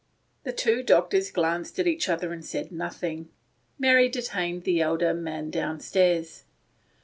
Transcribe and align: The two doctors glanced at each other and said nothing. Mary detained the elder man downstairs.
The 0.45 0.51
two 0.51 0.81
doctors 0.81 1.29
glanced 1.29 1.77
at 1.77 1.85
each 1.85 2.09
other 2.09 2.33
and 2.33 2.43
said 2.43 2.71
nothing. 2.71 3.29
Mary 3.77 4.09
detained 4.09 4.63
the 4.63 4.81
elder 4.81 5.13
man 5.13 5.51
downstairs. 5.51 6.43